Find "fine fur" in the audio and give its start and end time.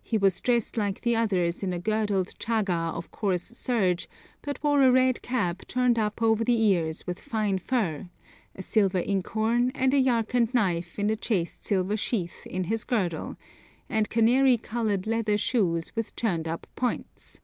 7.20-8.08